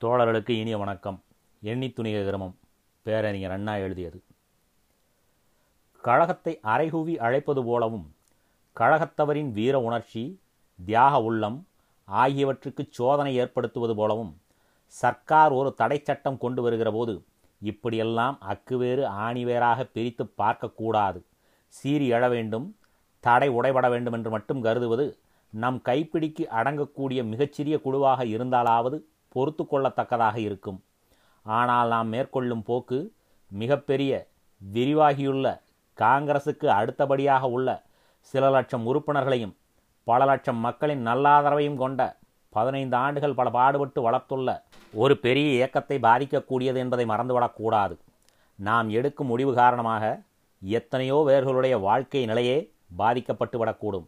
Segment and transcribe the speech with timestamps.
[0.00, 1.16] தோழர்களுக்கு இனிய வணக்கம்.
[1.62, 2.52] எண்ணி துணிக கிரமம்.
[3.06, 4.18] பேரறிஞர் அண்ணா எழுதியது.
[6.04, 8.04] கழகத்தை அறைகூவி அழைப்பது போலவும்
[8.76, 10.22] கழகத்தவரின் வீர உணர்ச்சி
[10.78, 11.58] தியாக உள்ளம்
[12.08, 14.32] ஆகியவற்றுக்கு சோதனை ஏற்படுத்துவது போலவும்
[14.94, 17.14] சர்க்கார் ஒரு தடை சட்டம் கொண்டு வருகிற போது
[17.62, 21.20] இப்படியெல்லாம் அக்குவேறு ஆணிவேராக பிரித்து பார்க்கக்கூடாது
[21.74, 22.66] சீறி எழ வேண்டும்
[23.24, 25.06] தடை உடைபட வேண்டும் என்று மட்டும் கருதுவது
[25.52, 28.98] நம் கைப்பிடிக்கு அடங்கக்கூடிய மிகச்சிறிய குழுவாக இருந்தாலாவது
[29.34, 30.78] பொறுத்து கொள்ளத்தக்கதாக இருக்கும்.
[31.46, 32.98] ஆனால் நாம் மேற்கொள்ளும் போக்கு
[33.50, 34.12] மிகப்பெரிய
[34.60, 35.46] விரிவாகியுள்ள
[35.98, 37.68] காங்கிரசுக்கு அடுத்தபடியாக உள்ள
[38.34, 39.54] சில லட்சம் உறுப்பினர்களையும்
[40.06, 42.00] பல லட்சம் மக்களின் நல்லாதரவையும் கொண்ட
[42.52, 44.50] பதினைந்து ஆண்டுகள் பல பாடுபட்டு வளர்த்துள்ள
[44.94, 47.94] ஒரு பெரிய இயக்கத்தை பாதிக்கக்கூடியது என்பதை மறந்துவிடக்கூடாது
[48.58, 50.04] நாம் எடுக்கும் முடிவு காரணமாக
[50.62, 52.56] எத்தனையோ பேர்களுடைய வாழ்க்கை நிலையே
[52.96, 54.06] பாதிக்கப்பட்டு விடக்கூடும்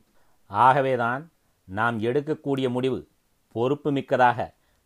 [0.50, 1.22] ஆகவேதான்
[1.68, 3.00] நாம் எடுக்கக்கூடிய முடிவு
[3.54, 4.38] பொறுப்பு மிக்கதாக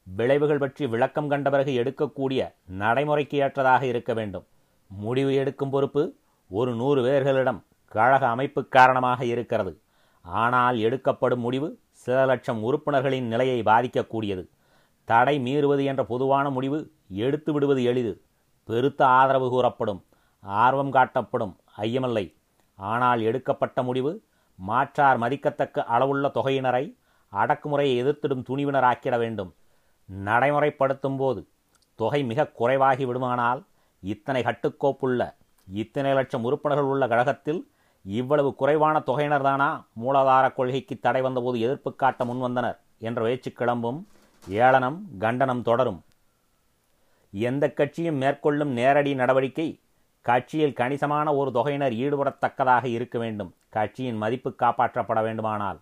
[0.06, 4.44] விளைவுகள் பற்றி விளக்கம் கண்ட பிறகு எடுக்கக்கூடிய நடைமுறைக்கு ஏற்றதாக இருக்க வேண்டும்.
[4.90, 6.02] முடிவு எடுக்கும் பொறுப்பு
[6.50, 9.72] ஒரு நூறு பேர்களிடம் கழக அமைப்பு காரணமாக இருக்கிறது.
[10.24, 14.44] ஆனால் எடுக்கப்படும் முடிவு சில லட்சம் உறுப்பினர்களின் நிலையை பாதிக்கக்கூடியது.
[15.04, 18.22] தடை மீறுவது என்ற பொதுவான முடிவு எடுத்து விடுவது எளிது.
[18.64, 20.04] பெருத்த ஆதரவு கூறப்படும்.
[20.44, 21.54] ஆர்வம் காட்டப்படும்.
[21.78, 22.26] ஐயமில்லை.
[22.78, 24.12] ஆனால் எடுக்கப்பட்ட முடிவு
[24.56, 26.84] மாற்றார் மதிக்கத்தக்க அளவுள்ள தொகையினரை
[27.32, 29.54] அடக்குமுறையை எதிர்த்திடும் துணிவினராக்கிட வேண்டும்.
[30.08, 31.46] நடைமுறைப்படுத்தும் போது
[31.98, 33.64] தொகை மிக குறைவாகி விடுமானால்
[34.02, 35.34] இத்தனை கட்டுக்கோப்புள்ள
[35.68, 37.60] இத்தனை லட்சம் உறுப்பினர்கள் உள்ள கழகத்தில்
[38.04, 39.68] இவ்வளவு குறைவான தொகையினர்தானா?
[40.02, 44.08] மூலாதார கொள்கைக்கு தடை வந்தபோது எதிர்ப்பு காட்ட முன்வந்தனர் என்ற பேச்சு கிளம்பும்
[44.48, 46.00] ஏளனம் கண்டனம் தொடரும்.
[47.32, 49.68] எந்த கட்சியும் மேற்கொள்ளும் நேரடி நடவடிக்கை
[50.22, 53.54] கட்சியில் கணிசமான ஒரு தொகையினர் ஈடுபடத்தக்கதாக இருக்க வேண்டும்.
[53.68, 55.80] கட்சியின் மதிப்பு காப்பாற்றப்பட வேண்டுமானால்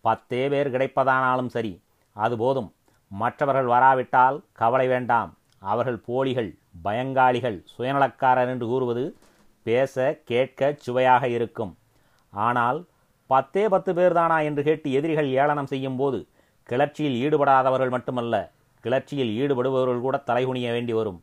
[0.00, 2.74] பத்தே பேர் கிடைப்பதானாலும் சரி அது போதும்.
[3.10, 5.38] மற்றவர்கள் வராவிட்டால் கவலை வேண்டாம்.
[5.58, 9.16] அவர்கள் போலிகள் பயங்காளிகள் சுயநலக்காரர் என்று கூறுவது
[9.62, 11.78] பேச கேட்க சுவையாக இருக்கும்.
[12.32, 12.86] ஆனால்
[13.26, 16.28] பத்தே பத்து பேர்தானா என்று கேட்டு எதிரிகள் ஏளனம் செய்யும் போது
[16.68, 21.22] கிளர்ச்சியில் ஈடுபடாதவர்கள் மட்டுமல்ல கிளர்ச்சியில் ஈடுபடுபவர்கள் கூட தலைகுனிய வேண்டி வரும்.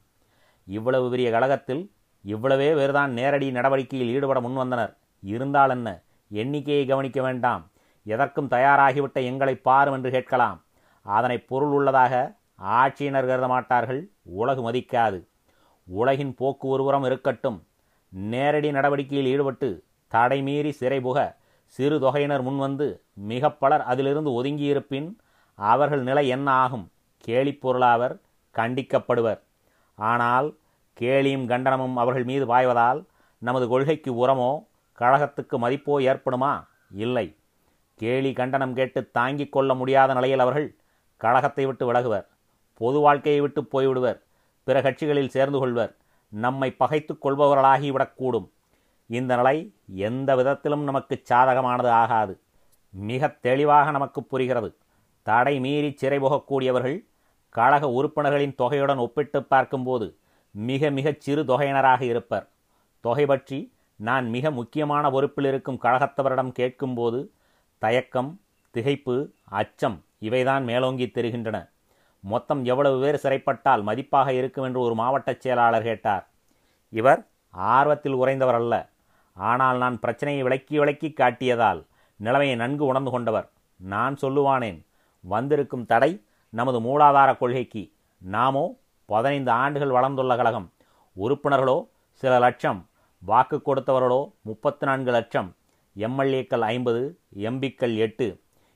[0.68, 1.92] இவ்வளவு பெரிய கழகத்தில்
[2.26, 4.94] இவ்வளவே பேர்தான் நேரடி நடவடிக்கையில் ஈடுபட முன்வந்தனர்.
[5.24, 6.02] இருந்தால் என்ன?
[6.32, 7.64] எண்ணிக்கையை கவனிக்க வேண்டாம்.
[8.04, 10.60] எதற்கும் தயாராகிவிட்ட எங்களை பாரும் என்று கேட்கலாம்.
[11.08, 15.28] அதனை பொருள் உள்ளதாக ஆட்சியினர் கருத மாட்டார்கள் உலகு மதிக்காது.
[15.88, 17.64] உலகின் போக்கு ஒருபுறம் இருக்கட்டும்.
[18.10, 21.36] நேரடி நடவடிக்கையில் ஈடுபட்டு தடை மீறி சிறை புக
[21.66, 25.16] சிறு தொகையினர் முன்வந்து மிக பலர் அதிலிருந்து ஒதுங்கியிருப்பின்
[25.56, 26.92] அவர்கள் நிலை என்ன ஆகும்?
[27.28, 28.16] கேலிப் பொருளாவர்
[28.56, 29.40] கண்டிக்கப்படுவர்.
[29.96, 30.58] ஆனால்
[31.00, 33.06] கேலியும் கண்டனமும் அவர்கள் மீது பாய்வதால்
[33.38, 34.52] நமது கொள்கைக்கு உரமோ
[35.00, 36.54] கழகத்துக்கு மதிப்போ ஏற்படுமா?
[36.90, 37.36] இல்லை.
[37.96, 40.77] கேலி கண்டனம் கேட்டு தாங்கிக் கொள்ள முடியாத நிலையில் அவர்கள்
[41.18, 42.28] கழகத்தை விட்டு விலகுவர்
[42.74, 44.20] பொது வாழ்க்கையை விட்டு போய்விடுவர்
[44.64, 45.96] பிற கட்சிகளில் சேர்ந்து கொள்வர்
[46.30, 48.48] நம்மை பகைத்து கொள்பவர்களாகிவிடக்கூடும்
[49.10, 49.74] இந்த நிலை
[50.08, 52.34] எந்த விதத்திலும் நமக்கு சாதகமானது ஆகாது.
[52.90, 54.70] மிக தெளிவாக நமக்கு புரிகிறது.
[55.24, 56.98] தடை மீறி சிறை போகக்கூடியவர்கள்
[57.50, 60.08] கழக உறுப்பினர்களின் தொகையுடன் ஒப்பிட்டு பார்க்கும்போது
[60.52, 62.46] மிக மிகச் சிறு தொகையினராக இருப்பர்.
[63.02, 67.20] தொகை பற்றி நான் மிக முக்கியமான பொறுப்பில் இருக்கும் கழகத்தவரிடம் கேட்கும்போது
[67.82, 68.40] தயக்கம்
[68.74, 71.58] திகைப்பு அச்சம் இவைதான் மேலோங்கி தெரிகின்றன.
[72.24, 76.24] மொத்தம் எவ்வளவு பேர் சிறைப்பட்டால் மதிப்பாக இருக்கும் என்று ஒரு மாவட்ட செயலாளர் கேட்டார்.
[76.90, 77.22] இவர்
[77.54, 78.76] ஆர்வத்தில் உறைந்தவர் அல்ல.
[79.36, 81.82] ஆனால் நான் பிரச்சனையை விளக்கி விளக்கி காட்டியதால்
[82.20, 83.48] நிலைமையை நன்கு உணர்ந்து கொண்டவர்.
[83.80, 84.80] நான் சொல்லுவானேன்
[85.24, 86.12] வந்திருக்கும் தடை
[86.50, 87.84] நமது மூலாதார கொள்கைக்கு.
[88.22, 88.66] நாமோ
[89.06, 90.68] பதினைந்து ஆண்டுகள் வளர்ந்துள்ள கழகம்.
[91.16, 91.78] உறுப்பினர்களோ
[92.24, 92.80] சில லட்சம்
[93.22, 95.50] வாக்கு கொடுத்தவர்களோ முப்பத்தி நான்கு லட்சம்
[95.96, 97.04] எம்எல்ஏக்கள் ஐம்பது
[97.48, 98.28] எம்பிக்கள் எட்டு.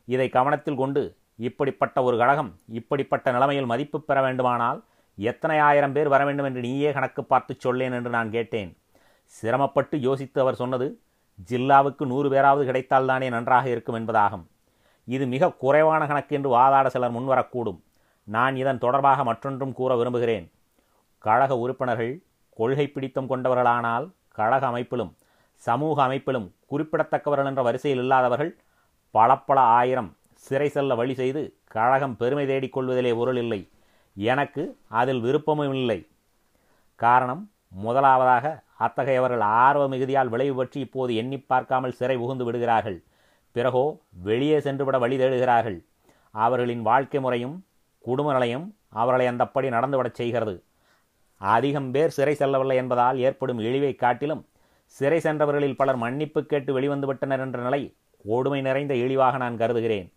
[0.08, 1.03] இதை கவனத்தில் கொண்டு
[1.35, 4.83] இப்படிப்பட்ட ஒரு கழகம் இப்படிப்பட்ட நிலைமையில் மதிப்பு பெற வேண்டுமானால்
[5.17, 8.77] எத்தனை ஆயிரம் பேர் வர வேண்டும் என்று நீயே கணக்கு பார்த்து சொல்லேன் என்று நான் கேட்டேன்.
[9.25, 11.01] சிரமப்பட்டு யோசித்து அவர் சொன்னது
[11.49, 14.45] ஜில்லாவுக்கு நூறு பேராவது கிடைத்தால்தானே நன்றாக இருக்கும் என்பதாகும்.
[15.07, 17.79] இது மிக குறைவான கணக்கு என்று வாதாட சிலர் முன்வரக்கூடும்.
[18.23, 20.51] நான் இதன் தொடர்பாக மற்றொன்றும் கூற விரும்புகிறேன்.
[21.17, 22.13] கழக உறுப்பினர்கள்
[22.59, 25.11] கொள்கை பிடித்தம் கொண்டவர்களானால் கழக அமைப்பிலும்
[25.55, 28.51] சமூக அமைப்பிலும் குறிப்பிடத்தக்கவர்கள் என்ற வரிசையில் இல்லாதவர்கள்
[29.11, 30.09] பல பல ஆயிரம்
[30.46, 31.41] சிறை செல்ல வழி செய்து
[31.76, 33.61] கழகம் பெருமை தேடிக் கொள்வதிலே பொருள் இல்லை.
[34.16, 34.64] எனக்கு
[34.99, 35.99] அதில் விருப்பமும் இல்லை.
[36.96, 37.43] காரணம்
[37.84, 38.46] முதலாவதாக
[38.85, 42.99] அத்தகையவர்கள் ஆர்வ மிகுதியால் விளைவு பற்றி இப்போது எண்ணி பார்க்காமல் சிறை புகுந்து விடுகிறார்கள்.
[43.55, 43.85] பிறகோ
[44.28, 45.78] வெளியே சென்றுவிட வழி தேடுகிறார்கள்.
[46.35, 47.55] அவர்களின் வாழ்க்கை முறையும்
[47.99, 48.66] குடும்ப நிலையும்
[49.02, 50.55] அவர்களை அந்தப்படி நடந்துவிடச் செய்கிறது.
[51.41, 54.41] அதிகம் பேர் சிறை செல்லவில்லை என்பதால் ஏற்படும் இழிவை காட்டிலும்
[54.96, 57.82] சிறை சென்றவர்களில் பலர் மன்னிப்பு கேட்டு வெளிவந்து விட்டனர் என்ற நிலை
[58.26, 60.09] கொடுமை நிறைந்த இழிவாக நான் கருதுகிறேன்.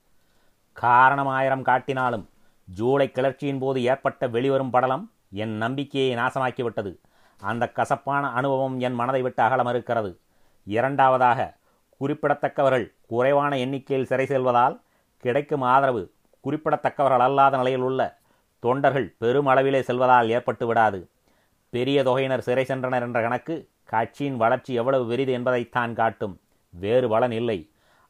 [0.75, 2.25] காரணம் ஆயிரம் காட்டினாலும்
[2.65, 6.93] ஜூலை கிளர்ச்சியின் போது ஏற்பட்ட வெளிவரும் படலம் என் நம்பிக்கையை நாசமாக்கிவிட்டது.
[7.41, 10.11] அந்த கசப்பான அனுபவம் என் மனதை விட்டு அகல மறுக்கிறது.
[10.65, 11.55] இரண்டாவதாக
[12.01, 14.81] குறிப்பிடத்தக்கவர்கள் குறைவான எண்ணிக்கையில் சிறை செல்வதால்
[15.19, 16.13] கிடைக்கும் ஆதரவு
[16.45, 18.19] குறிப்பிடத்தக்கவர்கள் அல்லாத நிலையில் உள்ள
[18.59, 21.09] தொண்டர்கள் பெருமளவிலே செல்வதால் ஏற்பட்டு விடாது.
[21.71, 26.41] பெரிய தொகையினர் சிறை சென்றனர் என்ற கணக்கு கட்சியின் வளர்ச்சி எவ்வளவு பெரிது என்பதைத்தான் காட்டும்.
[26.71, 27.59] வேறு பலன் இல்லை.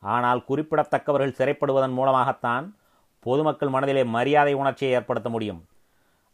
[0.04, 2.66] ஆனால் குறிப்பிடத்தக்கவர்கள் சிறைப்படுவதன் மூலமாகத்தான்
[3.20, 5.60] பொதுமக்கள் மனதிலே மரியாதை உணர்ச்சியை ஏற்படுத்த முடியும்.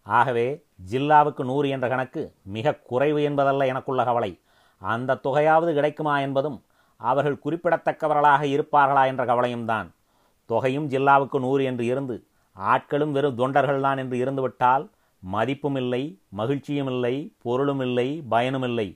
[0.07, 0.47] ஆகவே
[0.91, 2.23] ஜில்லாவுக்கு நூறு என்ற கணக்கு
[2.57, 4.31] மிக குறைவு என்பதல்ல எனக்குள்ள கவலை.
[4.83, 6.59] அந்த தொகையாவது கிடைக்குமா என்பதும்
[7.01, 9.89] அவர்கள் குறிப்பிடத்தக்கவர்களாக இருப்பார்களா என்ற கவலையும் தான்.
[10.51, 12.17] தொகையும் ஜில்லாவுக்கு நூறு என்று இருந்து
[12.57, 14.85] ஆட்களும் வெறும் தொண்டர்கள்தான் என்று இருந்துவிட்டால்
[15.23, 18.89] மதிப்பும் இல்லை மகிழ்ச்சியும் இல்லை பொருளும் இல்லை பயனும் இல்லை.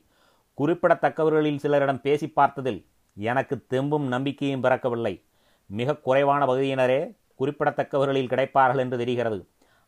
[0.59, 2.81] குறிப்பிடத்தக்கவர்களில் சிலரிடம் பேசி பார்த்ததில்
[3.17, 5.15] எனக்கு தெம்பும் நம்பிக்கையும் பிறக்கவில்லை.
[5.71, 7.01] மிக குறைவான பகுதியினரே
[7.41, 9.39] குறிப்பிடத்தக்கவர்களில் கிடைப்பார்கள் என்று தெரிகிறது.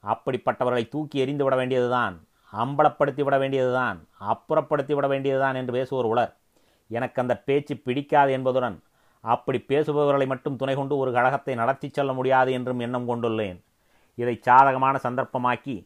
[0.04, 2.14] அப்படிப்பட்டவர்களை தூக்கி எறிந்து விட வேண்டியதுதான்
[2.52, 3.98] அம்பலப்படுத்தி விட வேண்டியதுதான்
[4.32, 6.32] அப்புறப்படுத்தி விட வேண்டியதுதான் என்று பேசுவோர் உலர்
[6.90, 8.76] எனக்கு அந்த பேச்சு பிடிக்காது என்பதுடன்
[9.20, 13.58] அப்படி பேசுபவர்களை மட்டும் துணை கொண்டு ஒரு கழகத்தை நடத்தி செல்ல முடியாது என்றும் எண்ணம் கொண்டுள்ளேன்.
[14.14, 15.76] இதை சாதகமான சந்தர்ப்பமாக்கி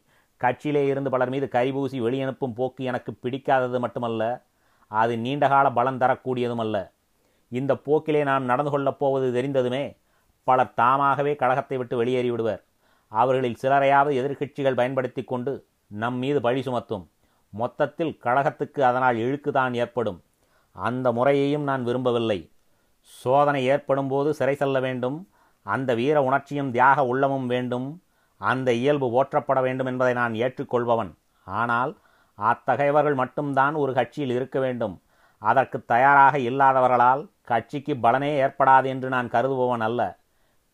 [0.41, 4.23] கட்சியிலே இருந்து பலர் மீது கரிபூசி வெளியனுப்பும் போக்கு எனக்கு பிடிக்காதது மட்டுமல்ல
[4.91, 6.77] அது நீண்டகால பலம் தரக்கூடியதும் அல்ல
[7.51, 9.97] இந்த போக்கிலே நாம் நடந்து கொள்ளப் போவது தெரிந்ததுமே
[10.45, 12.61] பலர் தாமாகவே கழகத்தை விட்டு வெளியேறிவிடுவர்.
[13.13, 15.53] அவர்களில் சிலரையாவது எதிர்க்கட்சிகள் பயன்படுத்தி கொண்டு
[15.87, 17.05] நம் மீது பழி சுமத்தும்.
[17.51, 20.23] மொத்தத்தில் கழகத்துக்கு அதனால் இழுக்குதான் ஏற்படும்.
[20.73, 22.51] அந்த முறையையும் நான் விரும்பவில்லை.
[23.01, 25.29] சோதனை ஏற்படும் போது சிறை செல்ல வேண்டும்.
[25.63, 28.03] அந்த வீர உணர்ச்சியும் தியாக உள்ளமும் வேண்டும்.
[28.41, 31.11] அந்த இயல்பு ஓற்றப்பட வேண்டும் என்பதை நான் ஏற்றுக்கொள்பவன்.
[31.45, 31.93] ஆனால்
[32.39, 34.95] அத்தகையவர்கள் மட்டும்தான் ஒரு கட்சியில் இருக்க வேண்டும்.
[35.43, 40.01] அதற்கு தயாராக இல்லாதவர்களால் கட்சிக்கு பலனே ஏற்படாது என்று நான் கருதுபவன் அல்ல.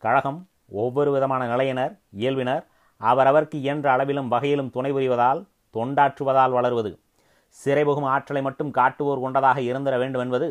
[0.03, 2.63] கழகம் ஒவ்வொரு விதமான நிலையினர் இயல்பினர்
[3.01, 5.41] அவரவர்க்கு இயன்ற அளவிலும் வகையிலும் துணை புரிவதால்
[5.73, 6.91] தொண்டாற்றுவதால் வளர்வது.
[7.57, 10.47] சிறைபுகும் ஆற்றலை மட்டும் காட்டுவோர் கொண்டதாக இருந்திட வேண்டும் என்பது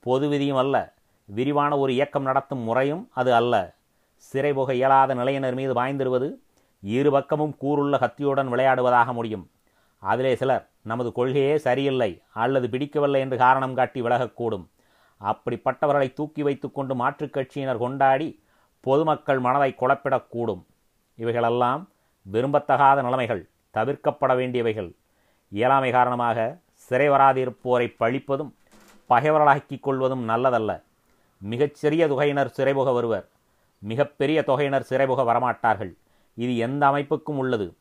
[0.00, 0.76] பொது விதியும் அல்ல.
[1.28, 3.54] விரிவான ஒரு இயக்கம் நடத்தும் முறையும் அது அல்ல.
[4.16, 6.28] சிறைபுக இயலாத நிலையினர் மீது பாய்ந்திருவது
[6.82, 9.44] இரு பக்கமும் கூறுள்ள கத்தியுடன் விளையாடுவதாக முடியும்.
[10.00, 14.66] அதிலே சிலர் நமது கொள்கையே சரியில்லை அல்லது பிடிக்கவில்லை என்று காரணம் காட்டி விலகக்கூடும்.
[15.20, 18.28] அப்படிப்பட்டவர்களை தூக்கி வைத்துக்கொண்டு மாற்றுக் கட்சியினர் கொண்டாடி
[18.80, 20.62] பொதுமக்கள் மனதை குழப்பிடக்கூடும்.
[21.16, 21.88] இவைகளெல்லாம்
[22.32, 24.90] விரும்பத்தகாத நிலைமைகள் தவிர்க்கப்பட வேண்டியவைகள்.
[25.50, 28.54] இயலாமை காரணமாக சிறை வராதிருப்போரை பழிப்பதும்
[29.10, 30.82] பகைவர்களாக்கிக் கொள்வதும் நல்லதல்ல.
[31.38, 33.28] மிகச்சிறிய தொகையினர் சிறைபுக வருவர்.
[33.78, 35.92] மிகப்பெரிய தொகையினர் சிறைபுக வரமாட்டார்கள்.
[36.34, 37.76] இது எந்த அமைப்புக்கும் உள்ளது.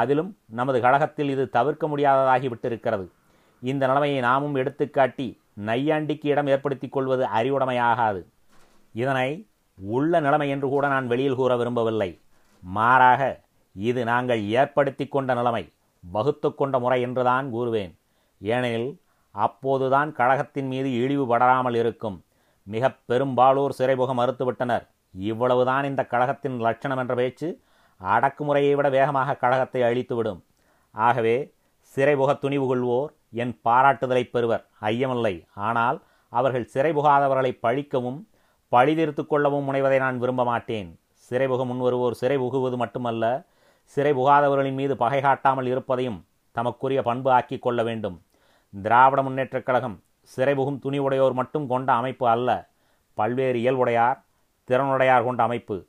[0.00, 3.06] அதிலும் நமது கழகத்தில் இது தவிர்க்க முடியாததாகிவிட்டிருக்கிறது
[3.62, 5.26] இந்த நிலைமையை நாமும் எடுத்துக்காட்டி
[5.68, 8.20] நையாண்டிக்கு இடம் ஏற்படுத்திக் கொள்வது அறிவுடைமையாகாது
[9.02, 9.28] இதனை
[9.78, 12.10] உள்ள நிலைமை என்று கூட நான் வெளியில் கூற விரும்பவில்லை.
[12.62, 13.22] மாறாக
[13.76, 15.64] இது நாங்கள் ஏற்படுத்தி கொண்ட நிலைமை
[16.04, 17.92] வகுத்து கொண்ட முறை என்றுதான் கூறுவேன்.
[18.40, 18.90] ஏனெனில்
[19.34, 22.16] அப்போதுதான் கழகத்தின் மீது இழிவு படராமல் இருக்கும்.
[22.66, 24.84] மிக பெரும்பாலோர் சிறைபுக மறுத்துவிட்டனர்.
[25.30, 27.48] இவ்வளவுதான் இந்த கழகத்தின் லட்சணம் என்ற பேச்சு
[28.02, 30.42] அடக்குமுறையை விட வேகமாக கழகத்தை அழித்துவிடும்.
[30.90, 34.66] ஆகவே சிறைபுக துணிவு கொள்வோர் என் பாராட்டுதலை பெறுவர்.
[34.80, 35.46] ஐயமில்லை.
[35.54, 38.28] ஆனால் அவர்கள் சிறைபுகாதவர்களை பழிக்கவும்
[38.72, 40.98] பழிதீர்த்து கொள்ளவும் முனைவதை நான் விரும்ப மாட்டேன்.
[41.14, 43.44] சிறைபுக முன்வருவோர் சிறை புகுவது மட்டுமல்ல
[43.82, 48.22] சிறை புகாதவர்களின் மீது பகை காட்டாமல் இருப்பதையும் தமக்குரிய பண்பு ஆக்கி கொள்ள வேண்டும்.
[48.82, 50.02] திராவிட முன்னேற்றக் கழகம்
[50.36, 52.68] சிறைபுகும் துணிவுடையோர் மட்டும் கொண்ட அமைப்பு அல்ல
[53.14, 54.24] பல்வேறு இயல்புடையார்
[54.68, 55.86] திறனுடையார் கொண்ட அமைப்பு.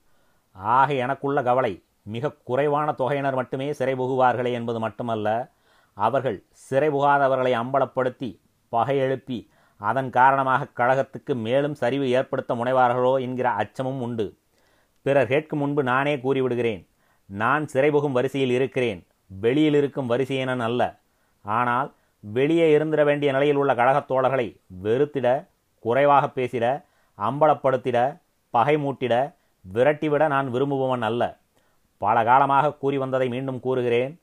[0.52, 5.52] ஆக எனக்குள்ள கவலை மிக குறைவான தொகையினர் மட்டுமே சிறை புகுவார்களே என்பது மட்டுமல்ல
[5.94, 8.40] அவர்கள் சிறை புகாதவர்களை அம்பலப்படுத்தி
[8.72, 9.48] பகையெழுப்பி
[9.78, 14.38] அதன் காரணமாக கழகத்துக்கு மேலும் சரிவு ஏற்படுத்த முனைவார்களோ என்கிற அச்சமும் உண்டு.
[15.02, 16.88] பிறர் கேட்கும் முன்பு நானே கூறிவிடுகிறேன்
[17.26, 21.00] நான் சிறைபுகும் வரிசையில் இருக்கிறேன் வெளியில் இருக்கும் வரிசையினன் அல்ல.
[21.42, 25.48] ஆனால் வெளியே இருந்திட வேண்டிய நிலையில் உள்ள கழகத் தோழர்களை வெறுத்திட
[25.80, 26.84] குறைவாக பேசிட
[27.18, 29.34] அம்பலப்படுத்திட பகை மூட்டிட
[29.74, 31.38] விரட்டிவிட நான் விரும்புபவன் அல்ல.
[32.06, 34.14] பல காலமாக கூறி வந்ததை மீண்டும் கூறுகிறேன்.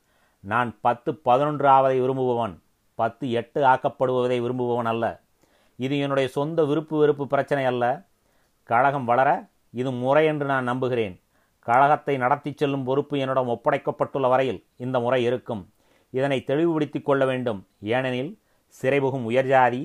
[0.41, 2.55] நான் பத்து பதினொன்று ஆவதை விரும்புபவன்
[3.01, 5.05] பத்து எட்டு ஆக்கப்படுவதை விரும்புபவன் அல்ல.
[5.77, 7.85] இது என்னுடைய சொந்த விருப்பு வெறுப்பு பிரச்சனை அல்ல.
[8.71, 9.29] கழகம் வளர
[9.81, 11.15] இது முறை என்று நான் நம்புகிறேன்.
[11.67, 15.63] கழகத்தை நடத்தி செல்லும் பொறுப்பு என்னிடம் ஒப்படைக்கப்பட்டுள்ள வரையில் இந்த முறை இருக்கும்.
[16.11, 17.61] இதனை தெளிவுபடுத்திக் கொள்ள வேண்டும்.
[17.81, 18.33] ஏனெனில்
[18.81, 19.83] சிறைபுகும் உயர்ஜாதி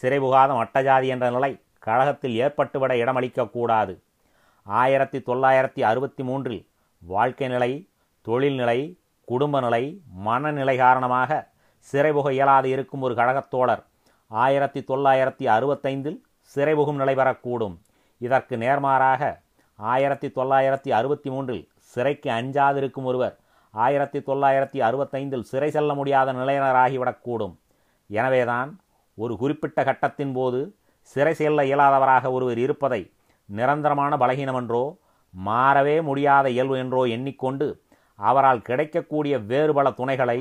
[0.00, 3.94] சிறைபுகாத மட்டஜாதி என்ற நிலை கழகத்தில் ஏற்பட்டுவிட இடமளிக்கக்கூடாது.
[4.66, 6.69] ஆயிரத்தி தொள்ளாயிரத்தி அறுபத்தி மூன்றில்
[7.02, 7.88] வாழ்க்கை நிலை
[8.28, 13.82] தொழில்நிலை குடும்ப நிலை மனநிலை காரணமாக சிறைபுக இயலாது இருக்கும் ஒரு கழகத்தோழர்
[14.26, 16.18] ஆயிரத்தி தொள்ளாயிரத்தி அறுபத்தைந்தில்
[16.54, 17.76] சிறைபுகும் நிலை பெறக்கூடும்.
[18.18, 19.42] இதற்கு நேர்மாறாக
[19.76, 23.38] ஆயிரத்தி தொள்ளாயிரத்தி அறுபத்தி மூன்றில் சிறைக்கு அஞ்சாதிருக்கும் ஒருவர்
[23.70, 27.54] ஆயிரத்தி தொள்ளாயிரத்தி அறுபத்தைந்தில் சிறை செல்ல முடியாத நிலையினராகிவிடக்கூடும்.
[28.06, 28.80] எனவேதான்
[29.14, 33.12] ஒரு குறிப்பிட்ட கட்டத்தின் போது சிறை செல்ல இயலாதவராக ஒருவர் இருப்பதை
[33.44, 34.96] நிரந்தரமான பலகீனமென்றோ
[35.34, 37.66] மாறவே முடியாத இயல்பு என்றோ எண்ணிக்கொண்டு
[38.18, 40.40] அவரால் கிடைக்கக்கூடிய வேறு பல துணைகளை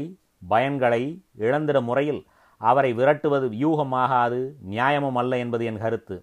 [0.49, 1.01] பயன்களை
[1.37, 2.21] இழந்திடும் முறையில்
[2.61, 4.39] அவரை விரட்டுவது வியூகமாகாது
[4.71, 6.15] நியாயமும் அல்ல என்பது என் கருத்து.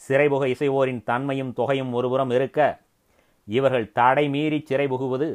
[0.00, 2.60] சிறைபுக இசைவோரின் தன்மையும் தொகையும் ஒருபுறம் இருக்க
[3.48, 5.28] இவர்கள் தடை மீறி சிறைபுகுவது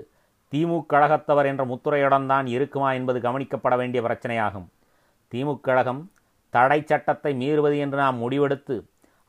[0.53, 4.67] திமுக கழகத்தவர் என்ற முத்துரையுடன் தான் இருக்குமா என்பது கவனிக்கப்பட வேண்டிய பிரச்சனையாகும்.
[5.31, 6.01] திமுக கழகம்
[6.53, 8.75] தடை சட்டத்தை மீறுவது என்று நாம் முடிவெடுத்து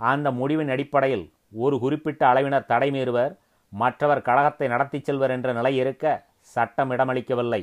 [0.01, 3.33] அந்த முடிவின் அடிப்படையில் ஒரு குறிப்பிட்ட அளவினர் தடை மீறுவர்
[3.73, 6.05] மற்றவர் கழகத்தை நடத்தி செல்வர் என்ற நிலை இருக்க
[6.41, 7.63] சட்டம் இடமளிக்கவில்லை.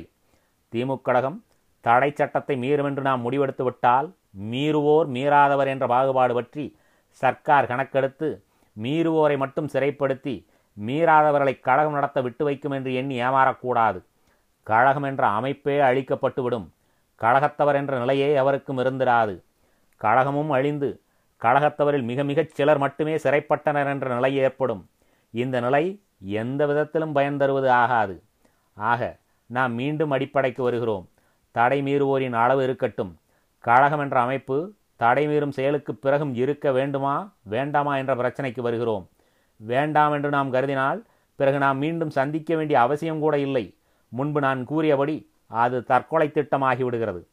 [0.72, 1.38] திமுக கழகம்
[1.80, 4.08] தடை சட்டத்தை மீறும் என்று நாம் முடிவெடுத்துவிட்டால்
[4.52, 6.64] மீறுவோர் மீறாதவர் என்ற பாகுபாடு பற்றி
[7.22, 8.28] சர்க்கார் கணக்கெடுத்து
[8.76, 10.34] மீறுவோரை மட்டும் சிறைப்படுத்தி
[10.76, 13.98] மீறாதவர்களை கழகம் நடத்த விட்டு வைக்கும் என்று எண்ணி ஏமாறக்கூடாது.
[14.66, 16.66] கழகம் என்ற அமைப்பே அழிக்கப்பட்டுவிடும்.
[17.20, 19.34] கழகத்தவர் என்ற நிலையே அவருக்கும் இருந்திராது.
[20.00, 20.88] கழகமும் அழிந்து
[21.42, 24.88] கழகத்தவரில் மிக மிகச் சிலர் மட்டுமே சிறைப்பட்டனர் என்ற நிலை ஏற்படும்.
[25.30, 28.22] இந்த நிலை எந்த விதத்திலும் பயன் தருவது ஆகாது.
[28.74, 29.16] ஆக
[29.46, 31.08] நாம் மீண்டும் அடிப்படைக்கு வருகிறோம்.
[31.50, 33.18] தடை மீறுவோரின் அளவு இருக்கட்டும்.
[33.60, 39.08] கழகம் என்ற அமைப்பு தடை மீறும் செயலுக்கு பிறகும் இருக்க வேண்டுமா வேண்டாமா என்ற பிரச்சனைக்கு வருகிறோம்.
[39.56, 41.02] வேண்டாம் என்று நாம் கருதினால்
[41.34, 43.74] பிறகு நாம் மீண்டும் சந்திக்க வேண்டிய அவசியம் கூட இல்லை.
[44.08, 47.26] முன்பு நான் கூறியபடி அது தற்கொலை திட்டமாகிவிடுகிறது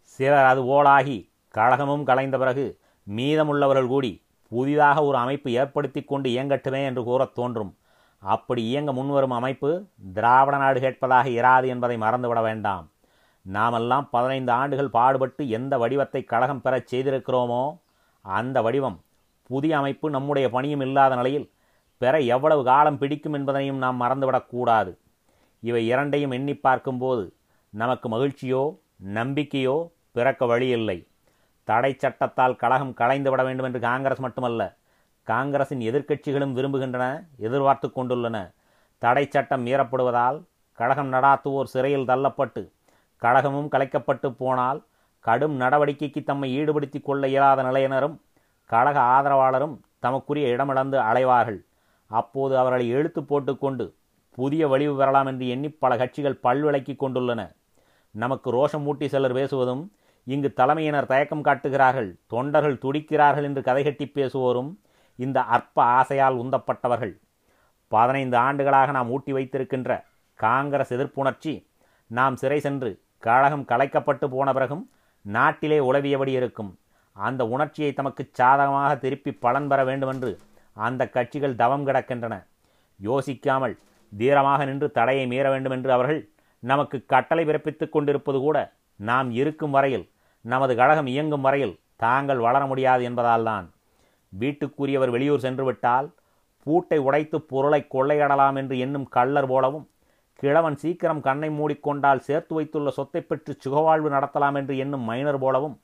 [0.00, 7.04] சிலர் அது ஓலாகி கழகமும் கலைந்த பிறகு மீதமுள்ளவர்கள் கூடி புதிதாக ஒரு அமைப்பு ஏற்படுத்தி கொண்டு இயங்கட்டுமே என்று
[7.04, 7.76] கூறத் தோன்றும்.
[8.18, 12.90] அப்படி இயங்க முன்வரும் அமைப்பு திராவிட நாடு கேட்பதாக இராது என்பதை மறந்துவிட வேண்டாம்.
[13.42, 17.78] நாமெல்லாம் பதினைந்து ஆண்டுகள் பாடுபட்டு எந்த வடிவத்தை கழகம் பெறச் செய்திருக்கிறோமோ
[18.22, 19.00] அந்த வடிவம்
[19.46, 21.50] புதிய அமைப்பு நம்முடைய பணியும் இல்லாத நிலையில்
[21.96, 24.98] பெற எவ்வளவு காலம் பிடிக்கும் என்பதனையும் நாம் மறந்துவிடக்கூடாது
[25.60, 27.36] இவை இரண்டையும் எண்ணி பார்க்கும்போது
[27.70, 28.78] நமக்கு மகிழ்ச்சியோ
[29.14, 29.76] நம்பிக்கையோ
[30.12, 31.06] பிறக்க வழியில்லை.
[31.68, 34.62] தடை சட்டத்தால் கழகம் களைந்துவிட வேண்டும் என்று காங்கிரஸ் மட்டுமல்ல
[35.28, 37.04] காங்கிரசின் எதிர்க்கட்சிகளும் விரும்புகின்றன
[37.36, 38.36] எதிர்பார்த்து கொண்டுள்ளன.
[39.02, 40.38] தடை சட்டம் மீறப்படுவதால்
[40.78, 42.62] கழகம் நடாத்துவோர் சிறையில் தள்ளப்பட்டு
[43.22, 44.80] கழகமும் கலைக்கப்பட்டு போனால்
[45.24, 48.16] கடும் நடவடிக்கைக்கு தம்மை ஈடுபடுத்தி கொள்ள இயலாத நிலையினரும்
[48.70, 51.60] கழக ஆதரவாளரும் தமக்குரிய இடமிழந்து அலைவார்கள்.
[52.10, 53.84] அப்போது அவர்களை இழுத்து போட்டுக்கொண்டு
[54.38, 57.40] புதிய வழிவு பெறலாம் என்று எண்ணி பல கட்சிகள் பல்விளக்கி கொண்டுள்ளன.
[58.14, 59.82] நமக்கு ரோஷமூட்டி சிலர் பேசுவதும்
[60.26, 62.10] இங்கு தலைமையினர் தயக்கம் காட்டுகிறார்கள்.
[62.26, 64.70] தொண்டர்கள் துடிக்கிறார்கள் என்று கதைகட்டி பேசுவோரும்
[65.18, 67.14] இந்த அற்ப ஆசையால் உந்தப்பட்டவர்கள்.
[67.92, 69.90] பதினைந்து ஆண்டுகளாக நாம் ஊட்டி வைத்திருக்கின்ற
[70.38, 71.52] காங்கிரஸ் எதிர்ப்புணர்ச்சி
[72.10, 72.90] நாம் சிறை சென்று
[73.26, 74.82] கழகம் கலைக்கப்பட்டு போன பிறகும்
[75.24, 76.72] நாட்டிலே உளவியபடி இருக்கும்.
[77.16, 80.30] அந்த உணர்ச்சியை தமக்கு சாதகமாக திருப்பி பலன் பெற வேண்டுமென்று
[80.76, 82.34] அந்த கட்சிகள் தவம் கிடக்கின்றன.
[83.00, 83.76] யோசிக்காமல்
[84.12, 86.20] தீரமாக நின்று தடையை மீற வேண்டுமென்று அவர்கள்
[86.62, 88.58] நமக்கு கட்டளை பிறப்பித்துக் கொண்டிருப்பது கூட
[89.00, 90.04] நாம் இருக்கும் வரையில்
[90.44, 93.66] நமது கழகம் இயங்கும் வரையில் தாங்கள் வளர முடியாது என்பதால்தான்.
[94.32, 96.08] வீட்டுக்குரியவர் வெளியூர் சென்றுவிட்டால்
[96.66, 99.86] பூட்டை உடைத்து பொருளை கொள்ளையிடலாம் என்று எண்ணும் கள்ளர் போலவும்
[100.42, 105.76] கிழவன் சீக்கிரம் கண்ணை மூடிக்கொண்டால் சேர்த்து வைத்துள்ள சொத்தை பெற்று சுகவாழ்வு நடத்தலாம் என்று எண்ணும் மைனர் போலவும்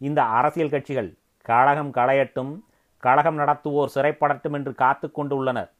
[0.00, 1.10] இந்த அரசியல் கட்சிகள்
[1.48, 2.52] கழகம் களையட்டும்
[3.02, 5.70] கழகம் நடத்துவோர் சிறைப்படட்டும் என்று காத்து கொண்டுள்ளனர்.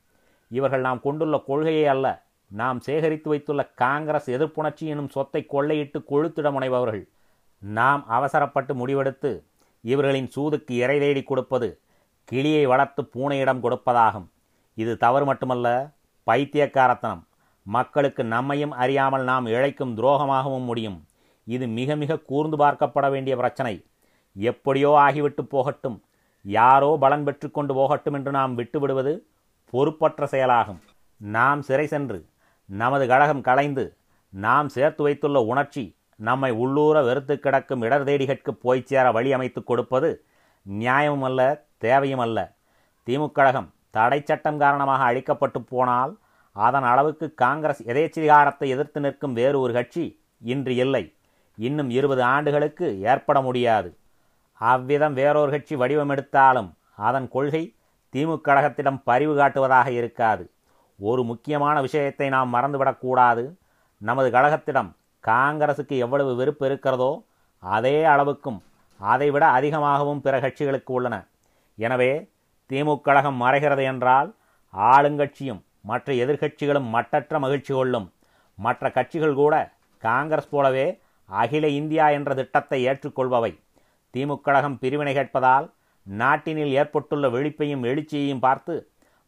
[0.50, 2.06] இவர்கள் நாம் கொண்டுள்ள கொள்கையே அல்ல
[2.50, 7.04] நாம் சேகரித்து வைத்துள்ள காங்கிரஸ் எதிர்ப்புணர்ச்சி எனும் சொத்தை கொள்ளையிட்டு கொழுத்திட முனைபவர்கள்.
[7.62, 9.44] நாம் அவசரப்பட்டு முடிவெடுத்து
[9.80, 11.80] இவர்களின் சூதுக்கு இறை தேடி கொடுப்பது
[12.24, 14.28] கிளியை வளர்த்து பூனையிடம் கொடுப்பதாகும்.
[14.74, 15.94] இது தவறு மட்டுமல்ல
[16.24, 17.26] பைத்தியக்காரத்தனம்.
[17.62, 21.06] மக்களுக்கு நம்மையும் அறியாமல் நாம் இழைக்கும் துரோகமாகவும் முடியும்.
[21.44, 23.86] இது மிக மிக கூர்ந்து பார்க்கப்பட வேண்டிய பிரச்சனை.
[24.34, 26.02] எப்படியோ ஆகிவிட்டு போகட்டும்.
[26.42, 29.26] யாரோ பலன் பெற்று கொண்டு போகட்டும் என்று நாம் விட்டுவிடுவது
[29.70, 30.80] பொறுப்பற்ற செயலாகும்.
[31.20, 32.26] நாம் சிறை சென்று
[32.64, 33.96] நமது கழகம் களைந்து
[34.30, 40.10] நாம் சேர்த்து வைத்துள்ள உணர்ச்சி நம்மை உள்ளூர வெறுத்து கிடக்கும் இடர் தேடிகட்கு போய் சேர வழி அமைத்து கொடுப்பது
[40.66, 41.40] நியாயமும் அல்ல
[41.78, 42.38] தேவையும் அல்ல
[43.06, 46.12] திமுக கழகம் தடை சட்டம் காரணமாக அழிக்கப்பட்டு போனால்
[46.56, 50.04] அதன் அளவுக்கு காங்கிரஸ் எதேச்சிகாரத்தை எதிர்த்து நிற்கும் வேறு ஒரு கட்சி
[50.52, 51.04] இன்று இல்லை.
[51.58, 53.90] இன்னும் இருபது ஆண்டுகளுக்கு ஏற்பட முடியாது.
[54.60, 56.70] அவ்விதம் வேறொரு கட்சி வடிவமெடுத்தாலும்
[57.08, 57.62] அதன் கொள்கை
[58.14, 60.44] திமுக கழகத்திடம் பரிவு காட்டுவதாக இருக்காது.
[60.98, 63.44] ஒரு முக்கியமான விஷயத்தை நாம் மறந்துவிடக்கூடாது
[64.00, 64.90] நமது கழகத்திடம்
[65.26, 67.10] காங்கிரசுக்கு எவ்வளவு வெறுப்பு இருக்கிறதோ
[67.62, 68.58] அதே அளவுக்கும்
[69.00, 71.14] அதைவிட அதிகமாகவும் பிற கட்சிகளுக்கு உள்ளன.
[71.78, 72.10] எனவே
[72.70, 74.28] திமுக கழகம் மறைகிறது என்றால்
[74.74, 78.06] ஆளுங்கட்சியும் மற்ற எதிர்க்கட்சிகளும் மட்டற்ற மகிழ்ச்சி கொள்ளும்.
[78.58, 79.54] மற்ற கட்சிகள் கூட
[80.02, 80.86] காங்கிரஸ் போலவே
[81.30, 83.52] அகில இந்தியா என்ற திட்டத்தை ஏற்றுக்கொள்பவை.
[84.14, 85.66] திமுக கழகம் பிரிவினை கேட்பதால்
[86.06, 88.74] நாட்டினில் ஏற்பட்டுள்ள வெளிப்பையும் எழுச்சியையும் பார்த்து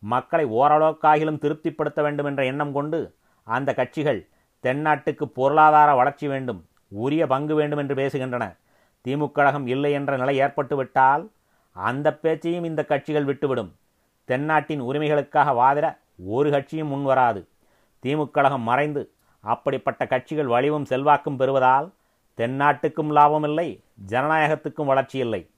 [0.02, 2.98] மக்களை ஓரளவுக்காகிலும் திருப்திப்படுத்த வேண்டும் என்ற எண்ணம் கொண்டு
[3.46, 4.20] அந்த கட்சிகள்
[4.62, 8.56] தென்னாட்டுக்கு பொருளாதார வளர்ச்சி வேண்டும் உரிய பங்கு வேண்டும் என்று பேசுகின்றன.
[9.04, 11.28] திமுக கழகம் இல்லை என்ற நிலை ஏற்பட்டுவிட்டால்
[11.72, 13.72] அந்த பேச்சையும் இந்த கட்சிகள் விட்டுவிடும்.
[14.24, 17.46] தென்னாட்டின் உரிமைகளுக்காக வாதிட ஒரு கட்சியும் முன்வராது.
[18.02, 19.10] திமுக கழகம் மறைந்து
[19.40, 21.90] அப்படிப்பட்ட கட்சிகள் வலிவும் செல்வாக்கும் பெறுவதால்
[22.36, 25.50] தென்னாட்டுக்கும் லாபம் இல்லை ஜனநாயகத்துக்கும் வளர்ச்சி இல்லை.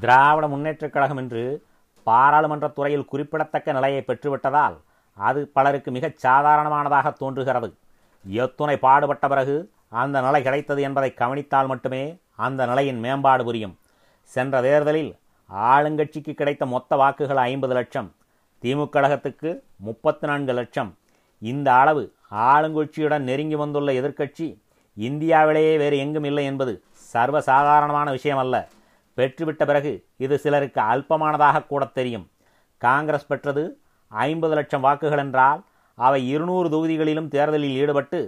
[0.00, 1.64] திராவிட முன்னேற்றக் கழகம் என்று
[2.02, 4.78] பாராளுமன்ற துறையில் குறிப்பிடத்தக்க நிலையை பெற்றுவிட்டதால்
[5.14, 7.74] அது பலருக்கு மிகச் சாதாரணமானதாக தோன்றுகிறது.
[8.24, 13.78] எத்துணை பாடுபட்ட பிறகு அந்த நிலை கிடைத்தது என்பதை கவனித்தால் மட்டுமே அந்த நிலையின் மேம்பாடு புரியும்.
[14.22, 15.16] சென்ற தேர்தலில்
[15.54, 18.14] ஆளுங்கட்சிக்கு கிடைத்த மொத்த வாக்குகள் ஐம்பது லட்சம்
[18.62, 20.96] திமுக கழகத்துக்கு முப்பத்தி நான்கு லட்சம்.
[21.38, 24.60] இந்த அளவு ஆளுங்கட்சியுடன் நெருங்கி வந்துள்ள எதிர்க்கட்சி
[24.94, 28.66] இந்தியாவிலேயே வேறு எங்கும் இல்லை என்பது சர்வசாதாரணமான விஷயமல்ல.
[29.16, 32.30] பெற்றுவிட்ட பிறகு இது சிலருக்கு அல்பமானதாக கூட தெரியும்.
[32.78, 35.62] காங்கிரஸ் பெற்றது ஐம்பது லட்சம் வாக்குகள் என்றால்
[35.98, 38.20] அவை இருநூறு தொகுதிகளிலும் தேர்தலில் ஈடுபட்டு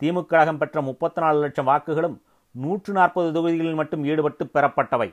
[0.00, 2.16] திமுக கழகம் பெற்ற முப்பத்தி நாலு லட்சம் வாக்குகளும்
[2.54, 5.08] நூற்று நாற்பது தொகுதிகளில் மட்டும் ஈடுபட்டு பெறப்பட்டவை.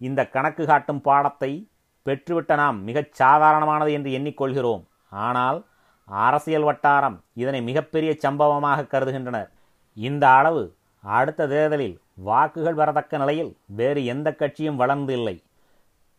[0.00, 1.50] இந்த கணக்கு காட்டும் பாடத்தை
[2.06, 4.82] பெற்றுவிட்ட நாம் மிகச் சாதாரணமானது என்று எண்ணிக்கொள்கிறோம்.
[5.26, 5.58] ஆனால்
[6.08, 9.48] அரசியல் வட்டாரம் இதனை மிகப்பெரிய சம்பவமாக கருதுகின்றனர்.
[9.96, 10.62] இந்த அளவு
[11.04, 11.96] அடுத்த தேர்தலில்
[12.28, 15.36] வாக்குகள் பெறத்தக்க நிலையில் வேறு எந்த கட்சியும் வளர்ந்து இல்லை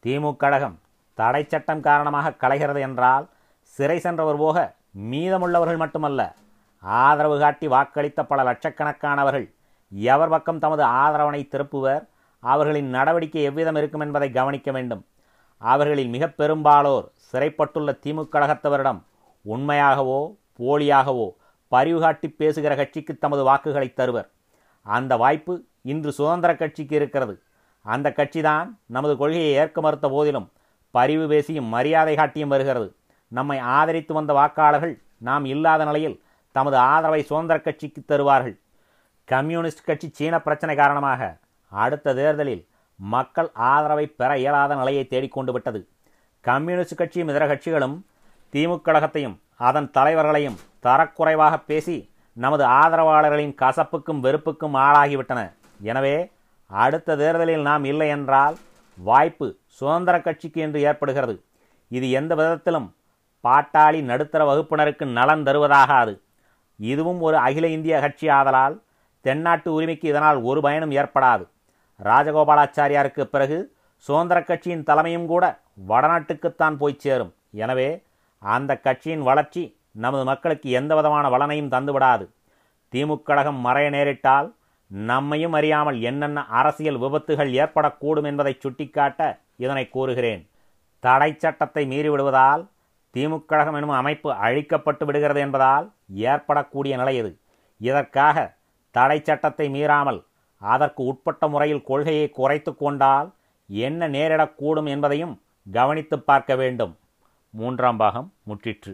[0.05, 0.75] திமுக கழகம்
[1.17, 3.25] தடை சட்டம் காரணமாக கலைகிறது என்றால்
[3.73, 4.57] சிறை சென்றவர் போக
[4.95, 6.21] மீதமுள்ளவர்கள் மட்டுமல்ல
[6.83, 9.47] ஆதரவு காட்டி வாக்களித்த பல லட்சக்கணக்கானவர்கள்
[9.89, 12.03] எவர் பக்கம் தமது ஆதரவனை திருப்புவர்
[12.43, 15.03] அவர்களின் நடவடிக்கை எவ்விதம் இருக்கும் என்பதை கவனிக்க வேண்டும்.
[15.61, 18.99] அவர்களில் மிக பெரும்பாலோர் சிறைப்பட்டுள்ள திமுக கழகத்தவரிடம்
[19.45, 20.19] உண்மையாகவோ
[20.59, 21.27] போலியாகவோ
[21.67, 24.29] பரிவு காட்டி பேசுகிற கட்சிக்கு தமது வாக்குகளை தருவர்.
[24.85, 27.35] அந்த வாய்ப்பு இன்று சுதந்திர கட்சிக்கு இருக்கிறது.
[27.85, 30.47] அந்த கட்சிதான் நமது கொள்கையை ஏற்க மறுத்த போதிலும்
[30.95, 32.87] பரிவு பேசியும் மரியாதை காட்டியும் வருகிறது.
[33.31, 34.95] நம்மை ஆதரித்து வந்த வாக்காளர்கள்
[35.27, 36.17] நாம் இல்லாத நிலையில்
[36.55, 38.55] தமது ஆதரவை சுதந்திர கட்சிக்கு தருவார்கள்.
[39.27, 41.21] கம்யூனிஸ்ட் கட்சி சீன பிரச்சனை காரணமாக
[41.71, 42.63] அடுத்த தேர்தலில்
[42.99, 45.79] மக்கள் ஆதரவை பெற இயலாத நிலையை தேடிக்கொண்டு விட்டது.
[46.45, 47.97] கம்யூனிஸ்ட் கட்சியும் இதர கட்சிகளும்
[48.53, 49.35] திமுக கழகத்தையும்
[49.67, 51.97] அதன் தலைவர்களையும் தரக்குறைவாக பேசி
[52.37, 55.41] நமது ஆதரவாளர்களின் கசப்புக்கும் வெறுப்புக்கும் ஆளாகிவிட்டன.
[55.89, 56.15] எனவே
[56.69, 58.55] அடுத்த தேர்தலில் நாம் இல்லை என்றால்
[58.97, 59.47] வாய்ப்பு
[59.79, 61.35] சுதந்திர கட்சிக்கு என்று ஏற்படுகிறது.
[61.91, 62.87] இது எந்த விதத்திலும்
[63.43, 66.13] பாட்டாளி நடுத்தர வகுப்பினருக்கு நலன் தருவதாகாது.
[66.79, 68.75] இதுவும் ஒரு அகில இந்திய கட்சி ஆதலால்
[69.25, 71.43] தென்னாட்டு உரிமைக்கு இதனால் ஒரு பயனும் ஏற்படாது.
[71.99, 73.57] ராஜகோபாலாச்சாரியாருக்கு பிறகு
[74.05, 75.45] சுதந்திர கட்சியின் தலைமையும் கூட
[75.91, 77.31] வடநாட்டுக்குத்தான் போய் சேரும்.
[77.63, 77.89] எனவே
[78.41, 79.63] அந்த கட்சியின் வளர்ச்சி
[80.03, 82.25] நமது மக்களுக்கு எந்த விதமான வளனையும் தந்துவிடாது.
[82.93, 84.47] திமுக கழகம் மறைய நேரிட்டால்
[84.91, 89.21] நம்மையும் அறியாமல் என்னென்ன அரசியல் விபத்துகள் ஏற்படக்கூடும் என்பதை சுட்டிக்காட்ட
[89.63, 90.43] இதனை கூறுகிறேன்
[91.03, 92.63] தடை சட்டத்தை மீறிவிடுவதால்
[93.13, 97.31] திமுக கழகம் எனும் அமைப்பு அழிக்கப்பட்டு விடுகிறது என்பதால் ஏற்படக்கூடிய நிலை இது.
[97.77, 98.55] இதற்காக
[98.91, 100.19] தடை சட்டத்தை மீறாமல்
[100.61, 103.33] அதற்கு உட்பட்ட முறையில் கொள்கையை குறைத்து கொண்டால்
[103.67, 105.41] என்ன நேரிடக்கூடும் என்பதையும்
[105.71, 106.97] கவனித்து பார்க்க வேண்டும்.
[107.49, 108.93] மூன்றாம் பாகம் முற்றிற்று.